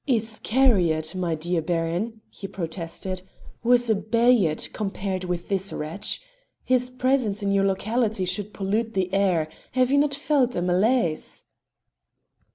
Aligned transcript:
"Iscariot, 0.07 1.13
my 1.13 1.35
dear 1.35 1.61
Baron," 1.61 2.21
he 2.27 2.47
protested, 2.47 3.21
"was 3.63 3.87
a 3.87 3.93
Bayard 3.93 4.69
compared 4.73 5.25
with 5.25 5.47
this 5.47 5.71
wretch. 5.71 6.19
His 6.63 6.89
presence 6.89 7.43
in 7.43 7.51
your 7.51 7.67
locality 7.67 8.25
should 8.25 8.51
pollute 8.51 8.95
the 8.95 9.13
air; 9.13 9.47
have 9.73 9.91
you 9.91 9.99
not 9.99 10.15
felt 10.15 10.55
a 10.55 10.61
malaise?" 10.63 11.45